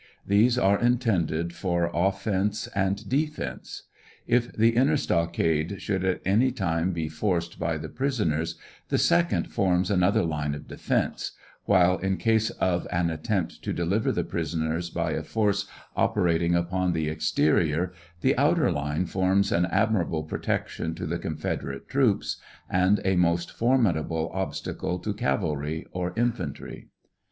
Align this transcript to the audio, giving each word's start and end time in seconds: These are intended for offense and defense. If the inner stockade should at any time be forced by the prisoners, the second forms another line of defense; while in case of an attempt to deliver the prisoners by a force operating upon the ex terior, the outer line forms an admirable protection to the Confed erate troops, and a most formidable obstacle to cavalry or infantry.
These 0.25 0.57
are 0.57 0.79
intended 0.79 1.53
for 1.53 1.91
offense 1.93 2.65
and 2.73 3.07
defense. 3.07 3.83
If 4.25 4.51
the 4.51 4.69
inner 4.69 4.97
stockade 4.97 5.79
should 5.79 6.03
at 6.03 6.21
any 6.25 6.51
time 6.51 6.91
be 6.91 7.07
forced 7.07 7.59
by 7.59 7.77
the 7.77 7.87
prisoners, 7.87 8.55
the 8.89 8.97
second 8.97 9.51
forms 9.51 9.91
another 9.91 10.23
line 10.23 10.55
of 10.55 10.67
defense; 10.67 11.33
while 11.65 11.99
in 11.99 12.17
case 12.17 12.49
of 12.49 12.87
an 12.91 13.11
attempt 13.11 13.61
to 13.61 13.73
deliver 13.73 14.11
the 14.11 14.23
prisoners 14.23 14.89
by 14.89 15.11
a 15.11 15.21
force 15.21 15.67
operating 15.95 16.55
upon 16.55 16.93
the 16.93 17.07
ex 17.07 17.29
terior, 17.31 17.91
the 18.21 18.35
outer 18.39 18.71
line 18.71 19.05
forms 19.05 19.51
an 19.51 19.67
admirable 19.67 20.23
protection 20.23 20.95
to 20.95 21.05
the 21.05 21.19
Confed 21.19 21.59
erate 21.61 21.87
troops, 21.87 22.37
and 22.67 22.99
a 23.05 23.15
most 23.15 23.51
formidable 23.51 24.31
obstacle 24.33 24.97
to 24.97 25.13
cavalry 25.13 25.85
or 25.93 26.11
infantry. 26.17 26.87